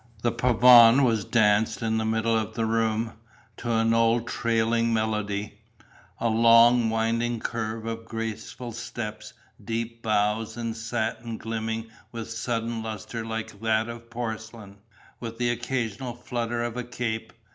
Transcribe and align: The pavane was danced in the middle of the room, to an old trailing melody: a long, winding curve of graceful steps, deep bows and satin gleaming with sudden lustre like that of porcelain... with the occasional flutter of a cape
The 0.23 0.31
pavane 0.31 1.03
was 1.03 1.25
danced 1.25 1.83
in 1.83 1.99
the 1.99 2.05
middle 2.05 2.35
of 2.35 2.55
the 2.55 2.65
room, 2.65 3.13
to 3.57 3.71
an 3.71 3.93
old 3.93 4.25
trailing 4.27 4.91
melody: 4.95 5.59
a 6.19 6.27
long, 6.27 6.89
winding 6.89 7.39
curve 7.39 7.85
of 7.85 8.05
graceful 8.05 8.71
steps, 8.71 9.33
deep 9.63 10.01
bows 10.01 10.57
and 10.57 10.75
satin 10.75 11.37
gleaming 11.37 11.91
with 12.11 12.31
sudden 12.31 12.81
lustre 12.81 13.23
like 13.23 13.61
that 13.61 13.87
of 13.89 14.09
porcelain... 14.09 14.77
with 15.19 15.37
the 15.37 15.51
occasional 15.51 16.15
flutter 16.15 16.63
of 16.63 16.77
a 16.77 16.83
cape 16.83 17.31